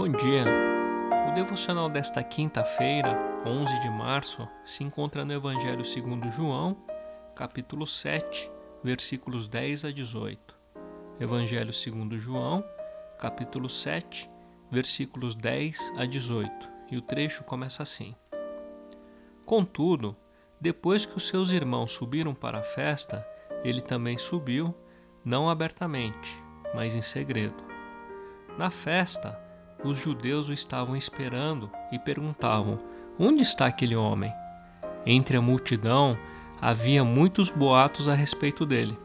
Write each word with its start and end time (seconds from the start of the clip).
Bom 0.00 0.08
dia. 0.08 0.46
O 1.28 1.34
devocional 1.34 1.90
desta 1.90 2.24
quinta-feira, 2.24 3.42
11 3.44 3.80
de 3.80 3.90
março, 3.90 4.48
se 4.64 4.82
encontra 4.82 5.26
no 5.26 5.34
Evangelho 5.34 5.84
segundo 5.84 6.30
João, 6.30 6.74
capítulo 7.36 7.86
7, 7.86 8.50
versículos 8.82 9.46
10 9.46 9.84
a 9.84 9.92
18. 9.92 10.56
Evangelho 11.20 11.70
segundo 11.70 12.18
João, 12.18 12.64
capítulo 13.18 13.68
7, 13.68 14.30
versículos 14.70 15.34
10 15.34 15.92
a 15.98 16.06
18. 16.06 16.50
E 16.90 16.96
o 16.96 17.02
trecho 17.02 17.44
começa 17.44 17.82
assim: 17.82 18.16
Contudo, 19.44 20.16
depois 20.58 21.04
que 21.04 21.18
os 21.18 21.28
seus 21.28 21.50
irmãos 21.50 21.92
subiram 21.92 22.34
para 22.34 22.60
a 22.60 22.62
festa, 22.62 23.28
ele 23.62 23.82
também 23.82 24.16
subiu, 24.16 24.74
não 25.22 25.50
abertamente, 25.50 26.42
mas 26.74 26.94
em 26.94 27.02
segredo. 27.02 27.62
Na 28.56 28.70
festa, 28.70 29.49
os 29.84 29.98
judeus 29.98 30.48
o 30.48 30.52
estavam 30.52 30.96
esperando 30.96 31.70
e 31.90 31.98
perguntavam: 31.98 32.78
Onde 33.18 33.42
está 33.42 33.66
aquele 33.66 33.96
homem? 33.96 34.32
Entre 35.06 35.36
a 35.36 35.42
multidão 35.42 36.16
havia 36.60 37.02
muitos 37.02 37.50
boatos 37.50 38.08
a 38.08 38.14
respeito 38.14 38.66
dele. 38.66 38.98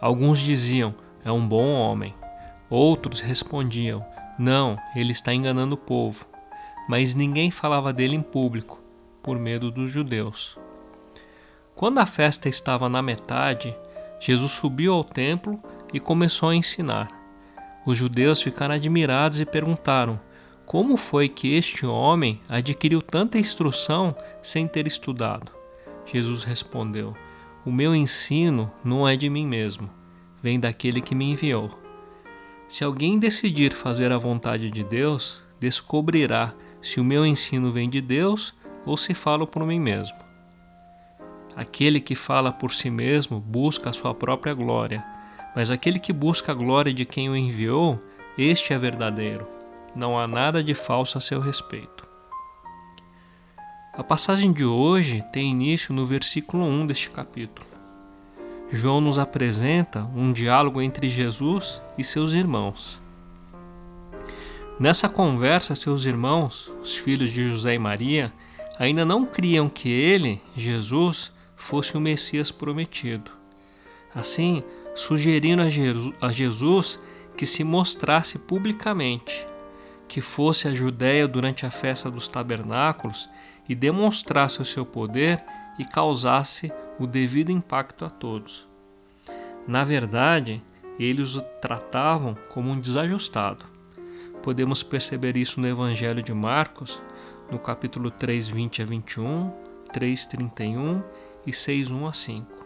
Alguns 0.00 0.38
diziam: 0.38 0.94
É 1.24 1.30
um 1.30 1.46
bom 1.46 1.72
homem. 1.72 2.14
Outros 2.70 3.20
respondiam: 3.20 4.04
Não, 4.38 4.78
ele 4.94 5.12
está 5.12 5.34
enganando 5.34 5.74
o 5.74 5.78
povo. 5.78 6.26
Mas 6.88 7.14
ninguém 7.14 7.50
falava 7.50 7.92
dele 7.92 8.16
em 8.16 8.22
público, 8.22 8.80
por 9.22 9.38
medo 9.38 9.70
dos 9.70 9.90
judeus. 9.90 10.58
Quando 11.74 11.98
a 11.98 12.06
festa 12.06 12.48
estava 12.48 12.88
na 12.88 13.02
metade, 13.02 13.76
Jesus 14.18 14.52
subiu 14.52 14.94
ao 14.94 15.04
templo 15.04 15.62
e 15.92 16.00
começou 16.00 16.48
a 16.48 16.54
ensinar. 16.54 17.17
Os 17.88 17.96
judeus 17.96 18.42
ficaram 18.42 18.74
admirados 18.74 19.40
e 19.40 19.46
perguntaram: 19.46 20.20
Como 20.66 20.94
foi 20.98 21.26
que 21.26 21.54
este 21.54 21.86
homem 21.86 22.38
adquiriu 22.46 23.00
tanta 23.00 23.38
instrução 23.38 24.14
sem 24.42 24.68
ter 24.68 24.86
estudado? 24.86 25.50
Jesus 26.04 26.44
respondeu: 26.44 27.16
O 27.64 27.72
meu 27.72 27.96
ensino 27.96 28.70
não 28.84 29.08
é 29.08 29.16
de 29.16 29.30
mim 29.30 29.46
mesmo, 29.46 29.88
vem 30.42 30.60
daquele 30.60 31.00
que 31.00 31.14
me 31.14 31.30
enviou. 31.30 31.70
Se 32.68 32.84
alguém 32.84 33.18
decidir 33.18 33.72
fazer 33.72 34.12
a 34.12 34.18
vontade 34.18 34.70
de 34.70 34.84
Deus, 34.84 35.42
descobrirá 35.58 36.52
se 36.82 37.00
o 37.00 37.04
meu 37.04 37.24
ensino 37.24 37.72
vem 37.72 37.88
de 37.88 38.02
Deus 38.02 38.54
ou 38.84 38.98
se 38.98 39.14
falo 39.14 39.46
por 39.46 39.64
mim 39.64 39.80
mesmo. 39.80 40.18
Aquele 41.56 42.02
que 42.02 42.14
fala 42.14 42.52
por 42.52 42.74
si 42.74 42.90
mesmo 42.90 43.40
busca 43.40 43.88
a 43.88 43.94
sua 43.94 44.14
própria 44.14 44.52
glória, 44.52 45.02
mas 45.54 45.70
aquele 45.70 45.98
que 45.98 46.12
busca 46.12 46.52
a 46.52 46.54
glória 46.54 46.92
de 46.92 47.04
quem 47.04 47.28
o 47.28 47.36
enviou, 47.36 48.00
este 48.36 48.72
é 48.72 48.78
verdadeiro. 48.78 49.46
Não 49.94 50.18
há 50.18 50.26
nada 50.26 50.62
de 50.62 50.74
falso 50.74 51.18
a 51.18 51.20
seu 51.20 51.40
respeito. 51.40 52.06
A 53.92 54.04
passagem 54.04 54.52
de 54.52 54.64
hoje 54.64 55.24
tem 55.32 55.50
início 55.50 55.92
no 55.92 56.06
versículo 56.06 56.64
1 56.64 56.86
deste 56.86 57.10
capítulo. 57.10 57.66
João 58.70 59.00
nos 59.00 59.18
apresenta 59.18 60.04
um 60.14 60.30
diálogo 60.30 60.80
entre 60.80 61.08
Jesus 61.10 61.82
e 61.96 62.04
seus 62.04 62.32
irmãos. 62.32 63.00
Nessa 64.78 65.08
conversa, 65.08 65.74
seus 65.74 66.04
irmãos, 66.04 66.72
os 66.80 66.96
filhos 66.96 67.32
de 67.32 67.48
José 67.48 67.74
e 67.74 67.78
Maria, 67.78 68.32
ainda 68.78 69.04
não 69.04 69.26
criam 69.26 69.68
que 69.68 69.88
ele, 69.88 70.40
Jesus, 70.56 71.32
fosse 71.56 71.96
o 71.96 72.00
Messias 72.00 72.52
prometido. 72.52 73.32
Assim, 74.14 74.62
sugerindo 74.98 75.62
a 76.20 76.32
Jesus 76.32 76.98
que 77.36 77.46
se 77.46 77.62
mostrasse 77.62 78.36
publicamente, 78.36 79.46
que 80.08 80.20
fosse 80.20 80.66
a 80.66 80.74
Judéia 80.74 81.28
durante 81.28 81.64
a 81.64 81.70
festa 81.70 82.10
dos 82.10 82.26
tabernáculos 82.26 83.30
e 83.68 83.76
demonstrasse 83.76 84.60
o 84.60 84.64
seu 84.64 84.84
poder 84.84 85.40
e 85.78 85.84
causasse 85.84 86.72
o 86.98 87.06
devido 87.06 87.52
impacto 87.52 88.04
a 88.04 88.10
todos. 88.10 88.66
Na 89.68 89.84
verdade, 89.84 90.60
eles 90.98 91.36
o 91.36 91.42
tratavam 91.42 92.36
como 92.48 92.72
um 92.72 92.80
desajustado. 92.80 93.66
Podemos 94.42 94.82
perceber 94.82 95.36
isso 95.36 95.60
no 95.60 95.68
Evangelho 95.68 96.24
de 96.24 96.34
Marcos, 96.34 97.00
no 97.48 97.60
capítulo 97.60 98.10
3, 98.10 98.48
20 98.48 98.82
a 98.82 98.84
21, 98.84 99.52
3, 99.92 100.26
31 100.26 101.02
e 101.46 101.52
6, 101.52 101.92
1 101.92 102.06
a 102.08 102.12
5. 102.12 102.57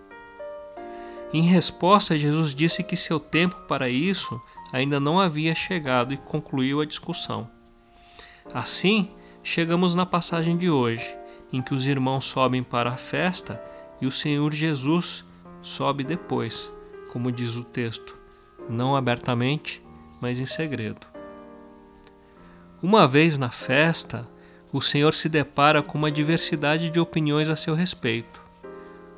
Em 1.33 1.43
resposta, 1.43 2.19
Jesus 2.19 2.55
disse 2.55 2.83
que 2.83 2.97
seu 2.97 3.19
tempo 3.19 3.57
para 3.67 3.89
isso 3.89 4.41
ainda 4.73 5.01
não 5.01 5.19
havia 5.19 5.55
chegado 5.55 6.13
e 6.13 6.19
concluiu 6.19 6.81
a 6.81 6.85
discussão. 6.85 7.49
Assim, 8.53 9.09
chegamos 9.43 9.95
na 9.95 10.05
passagem 10.05 10.57
de 10.57 10.69
hoje, 10.69 11.17
em 11.53 11.63
que 11.63 11.75
os 11.75 11.87
irmãos 11.87 12.27
sobem 12.27 12.63
para 12.63 12.91
a 12.91 12.97
festa 12.97 13.63
e 14.01 14.07
o 14.07 14.11
Senhor 14.11 14.53
Jesus 14.53 15.25
sobe 15.63 16.05
depois, 16.05 16.71
como 17.11 17.33
diz 17.33 17.57
o 17.57 17.65
texto, 17.65 18.19
não 18.69 18.97
abertamente, 18.97 19.83
mas 20.21 20.39
em 20.39 20.47
segredo. 20.47 21.07
Uma 22.83 23.07
vez 23.07 23.39
na 23.39 23.49
festa, 23.49 24.29
o 24.73 24.81
Senhor 24.81 25.15
se 25.15 25.29
depara 25.29 25.83
com 25.83 25.97
uma 25.97 26.11
diversidade 26.11 26.91
de 26.91 26.99
opiniões 26.99 27.49
a 27.49 27.55
seu 27.55 27.75
respeito. 27.75 28.42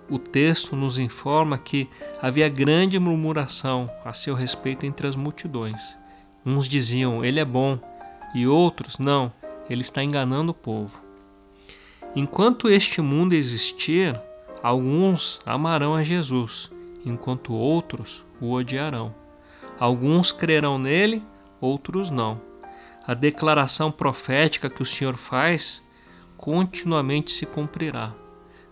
O 0.08 0.18
texto 0.18 0.76
nos 0.76 0.98
informa 0.98 1.56
que 1.56 1.88
havia 2.20 2.48
grande 2.48 2.98
murmuração 2.98 3.90
a 4.04 4.12
seu 4.12 4.34
respeito 4.34 4.84
entre 4.84 5.06
as 5.06 5.16
multidões. 5.16 5.80
Uns 6.44 6.68
diziam, 6.68 7.24
ele 7.24 7.40
é 7.40 7.44
bom, 7.44 7.78
e 8.34 8.46
outros, 8.46 8.98
não, 8.98 9.32
ele 9.68 9.80
está 9.80 10.02
enganando 10.02 10.52
o 10.52 10.54
povo. 10.54 11.02
Enquanto 12.14 12.68
este 12.68 13.00
mundo 13.00 13.34
existir, 13.34 14.20
alguns 14.62 15.40
amarão 15.46 15.94
a 15.94 16.02
Jesus, 16.02 16.70
enquanto 17.04 17.54
outros 17.54 18.24
o 18.40 18.52
odiarão. 18.52 19.14
Alguns 19.80 20.30
crerão 20.30 20.78
nele, 20.78 21.22
outros 21.60 22.10
não 22.10 22.40
a 23.06 23.12
declaração 23.12 23.92
profética 23.92 24.70
que 24.70 24.82
o 24.82 24.86
Senhor 24.86 25.16
faz 25.16 25.82
continuamente 26.36 27.32
se 27.32 27.44
cumprirá. 27.44 28.12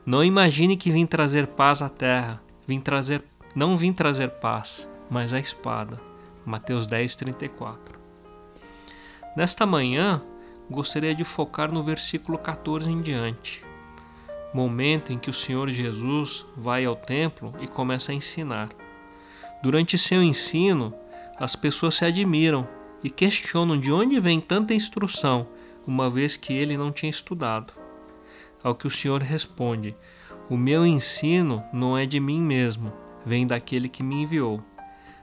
Não 0.05 0.25
imagine 0.25 0.77
que 0.77 0.91
vim 0.91 1.07
trazer 1.07 1.47
paz 1.47 1.81
à 1.81 1.89
terra, 1.89 2.43
vim 2.67 2.81
trazer, 2.81 3.23
não 3.55 3.77
vim 3.77 3.93
trazer 3.93 4.29
paz, 4.29 4.91
mas 5.09 5.33
a 5.33 5.39
espada. 5.39 6.01
Mateus 6.45 6.89
10, 6.89 7.15
34. 7.15 8.01
Nesta 9.37 9.65
manhã, 9.65 10.21
gostaria 10.69 11.15
de 11.15 11.23
focar 11.23 11.71
no 11.71 11.85
versículo 11.85 12.37
14 12.37 12.91
em 12.91 13.01
diante, 13.01 13.63
momento 14.53 15.13
em 15.13 15.19
que 15.19 15.31
o 15.31 15.33
Senhor 15.33 15.71
Jesus 15.71 16.45
vai 16.57 16.85
ao 16.85 16.97
templo 16.97 17.55
e 17.61 17.69
começa 17.69 18.11
a 18.11 18.15
ensinar. 18.15 18.71
Durante 19.63 19.97
seu 19.97 20.21
ensino, 20.21 20.93
as 21.39 21.55
pessoas 21.55 21.95
se 21.95 22.05
admiram 22.05 22.67
e 23.05 23.09
questionam 23.09 23.79
de 23.79 23.93
onde 23.93 24.19
vem 24.19 24.41
tanta 24.41 24.75
instrução, 24.75 25.47
uma 25.87 26.11
vez 26.11 26.37
que 26.37 26.53
ele 26.53 26.77
não 26.77 26.91
tinha 26.91 27.11
estudado. 27.11 27.82
Ao 28.63 28.75
que 28.75 28.87
o 28.87 28.91
Senhor 28.91 29.21
responde: 29.21 29.97
O 30.49 30.57
meu 30.57 30.87
ensino 30.87 31.63
não 31.73 31.97
é 31.97 32.07
de 32.07 32.21
mim 32.21 32.41
mesmo, 32.41 32.93
vem 33.25 33.47
daquele 33.47 33.89
que 33.89 34.03
me 34.03 34.23
enviou. 34.23 34.63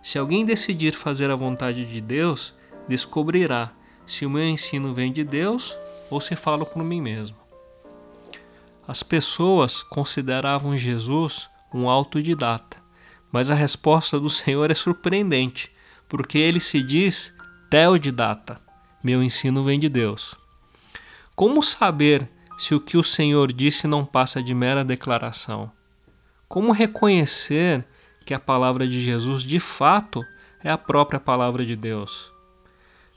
Se 0.01 0.17
alguém 0.17 0.45
decidir 0.45 0.93
fazer 0.93 1.29
a 1.29 1.35
vontade 1.35 1.85
de 1.85 2.01
Deus, 2.01 2.55
descobrirá 2.87 3.71
se 4.05 4.25
o 4.25 4.29
meu 4.29 4.45
ensino 4.45 4.93
vem 4.93 5.11
de 5.11 5.23
Deus 5.23 5.77
ou 6.09 6.19
se 6.19 6.35
falo 6.35 6.65
por 6.65 6.83
mim 6.83 7.01
mesmo. 7.01 7.37
As 8.87 9.03
pessoas 9.03 9.83
consideravam 9.83 10.75
Jesus 10.75 11.49
um 11.71 11.87
autodidata, 11.87 12.77
mas 13.31 13.51
a 13.51 13.53
resposta 13.53 14.19
do 14.19 14.29
Senhor 14.29 14.71
é 14.71 14.73
surpreendente, 14.73 15.71
porque 16.07 16.39
ele 16.39 16.59
se 16.59 16.81
diz 16.81 17.31
teodidata. 17.69 18.59
Meu 19.03 19.21
ensino 19.21 19.63
vem 19.63 19.79
de 19.79 19.87
Deus. 19.87 20.33
Como 21.35 21.61
saber 21.61 22.27
se 22.59 22.75
o 22.75 22.79
que 22.81 22.97
o 22.97 23.03
Senhor 23.03 23.53
disse 23.53 23.87
não 23.87 24.05
passa 24.05 24.43
de 24.43 24.53
mera 24.53 24.83
declaração? 24.83 25.71
Como 26.45 26.73
reconhecer 26.73 27.85
que 28.25 28.33
a 28.33 28.39
palavra 28.39 28.85
de 28.85 28.99
Jesus 28.99 29.43
de 29.43 29.61
fato 29.61 30.25
é 30.61 30.69
a 30.69 30.77
própria 30.77 31.21
palavra 31.21 31.63
de 31.63 31.73
Deus? 31.73 32.29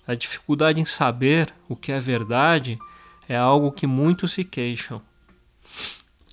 A 0.06 0.14
dificuldade 0.14 0.80
em 0.80 0.84
saber 0.84 1.52
o 1.68 1.74
que 1.74 1.90
é 1.90 1.98
verdade 1.98 2.78
é 3.28 3.36
algo 3.36 3.72
que 3.72 3.84
muitos 3.84 4.30
se 4.30 4.44
queixam. 4.44 5.02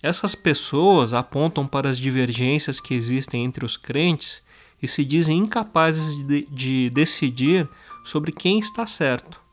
Essas 0.03 0.35
pessoas 0.35 1.11
apontam 1.11 1.65
para 1.65 1.89
as 1.89 1.97
divergências 1.97 2.79
que 2.79 2.94
existem 2.94 3.44
entre 3.44 3.65
os 3.65 3.75
crentes 3.75 4.44
e 4.79 4.88
se 4.88 5.03
dizem 5.03 5.39
incapazes 5.39 6.15
de, 6.27 6.47
de 6.51 6.89
decidir 6.91 7.67
sobre 8.03 8.31
quem 8.31 8.59
está 8.59 8.85
certo. 8.85 9.49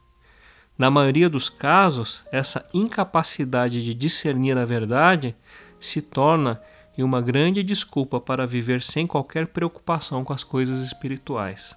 Na 0.78 0.90
maioria 0.90 1.30
dos 1.30 1.48
casos, 1.48 2.22
essa 2.30 2.68
incapacidade 2.74 3.82
de 3.82 3.94
discernir 3.94 4.58
a 4.58 4.64
verdade 4.64 5.34
se 5.80 6.02
torna 6.02 6.60
em 6.98 7.02
uma 7.02 7.20
grande 7.20 7.62
desculpa 7.62 8.20
para 8.20 8.46
viver 8.46 8.82
sem 8.82 9.06
qualquer 9.06 9.46
preocupação 9.46 10.24
com 10.24 10.32
as 10.32 10.44
coisas 10.44 10.80
espirituais. 10.80 11.74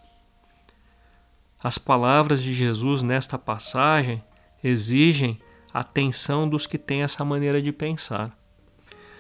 As 1.61 1.77
palavras 1.77 2.41
de 2.41 2.53
Jesus 2.53 3.01
nesta 3.01 3.37
passagem 3.37 4.23
exigem 4.63 5.37
atenção 5.73 6.47
dos 6.47 6.65
que 6.65 6.77
têm 6.77 7.01
essa 7.01 7.23
maneira 7.23 7.61
de 7.61 7.71
pensar. 7.71 8.37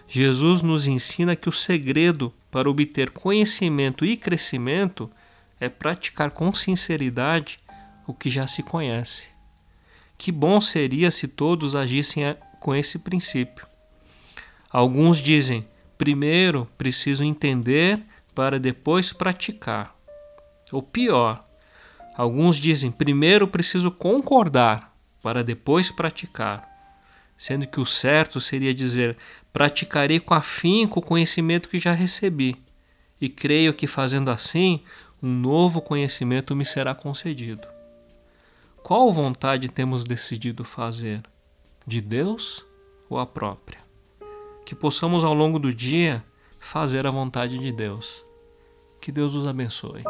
Jesus 0.07 0.61
nos 0.61 0.87
ensina 0.87 1.35
que 1.35 1.47
o 1.47 1.51
segredo 1.51 2.33
para 2.49 2.69
obter 2.69 3.11
conhecimento 3.11 4.05
e 4.05 4.17
crescimento 4.17 5.09
é 5.59 5.69
praticar 5.69 6.31
com 6.31 6.53
sinceridade 6.53 7.59
o 8.07 8.13
que 8.13 8.29
já 8.29 8.47
se 8.47 8.63
conhece. 8.63 9.38
Que 10.19 10.33
bom 10.33 10.59
seria 10.59 11.09
se 11.11 11.29
todos 11.29 11.77
agissem 11.77 12.35
com 12.59 12.75
esse 12.75 12.99
princípio. 12.99 13.65
Alguns 14.69 15.19
dizem: 15.19 15.65
primeiro 15.97 16.67
preciso 16.77 17.23
entender 17.23 18.01
para 18.35 18.59
depois 18.59 19.13
praticar. 19.13 19.95
Ou 20.73 20.83
pior, 20.83 21.47
alguns 22.17 22.57
dizem: 22.57 22.91
primeiro 22.91 23.47
preciso 23.47 23.89
concordar 23.89 24.93
para 25.23 25.41
depois 25.41 25.89
praticar. 25.89 26.67
Sendo 27.37 27.65
que 27.65 27.79
o 27.79 27.85
certo 27.85 28.41
seria 28.41 28.73
dizer: 28.73 29.15
praticarei 29.53 30.19
com 30.19 30.33
afinco 30.33 30.99
o 30.99 31.03
conhecimento 31.03 31.69
que 31.69 31.79
já 31.79 31.93
recebi, 31.93 32.57
e 33.21 33.29
creio 33.29 33.73
que 33.73 33.87
fazendo 33.87 34.31
assim, 34.31 34.83
um 35.23 35.33
novo 35.33 35.81
conhecimento 35.81 36.53
me 36.57 36.65
será 36.65 36.93
concedido. 36.93 37.78
Qual 38.83 39.11
vontade 39.11 39.69
temos 39.69 40.03
decidido 40.03 40.63
fazer? 40.63 41.23
De 41.85 42.01
Deus 42.01 42.65
ou 43.09 43.19
a 43.19 43.25
própria? 43.25 43.79
Que 44.65 44.73
possamos 44.73 45.23
ao 45.23 45.33
longo 45.33 45.59
do 45.59 45.73
dia 45.73 46.23
fazer 46.59 47.05
a 47.05 47.11
vontade 47.11 47.59
de 47.59 47.71
Deus. 47.71 48.23
Que 49.01 49.11
Deus 49.11 49.35
os 49.35 49.47
abençoe. 49.47 50.03